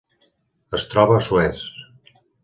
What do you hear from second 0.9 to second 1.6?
troba a Suez.